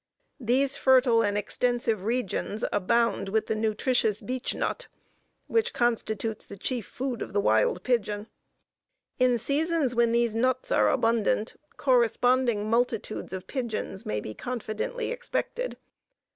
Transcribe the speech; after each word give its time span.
These 0.39 0.77
fertile 0.77 1.21
and 1.21 1.37
extensive 1.37 2.05
regions 2.05 2.65
abound 2.73 3.29
with 3.29 3.45
the 3.45 3.53
nutritious 3.53 4.19
beechnut, 4.19 4.87
which 5.45 5.73
constitutes 5.73 6.43
the 6.43 6.57
chief 6.57 6.87
food 6.87 7.21
of 7.21 7.33
the 7.33 7.39
wild 7.39 7.83
pigeon. 7.83 8.25
In 9.19 9.37
seasons 9.37 9.93
when 9.93 10.11
these 10.11 10.33
nuts 10.33 10.71
are 10.71 10.89
abundant, 10.89 11.53
corresponding 11.77 12.67
multitudes 12.67 13.31
of 13.31 13.45
pigeons 13.45 14.03
may 14.03 14.19
be 14.19 14.33
confidently 14.33 15.11
expected. 15.11 15.77